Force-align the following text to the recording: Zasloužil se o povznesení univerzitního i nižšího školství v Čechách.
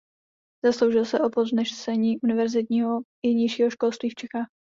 Zasloužil 0.65 1.05
se 1.05 1.19
o 1.19 1.29
povznesení 1.29 2.19
univerzitního 2.19 2.99
i 3.25 3.33
nižšího 3.35 3.69
školství 3.69 4.09
v 4.09 4.15
Čechách. 4.15 4.47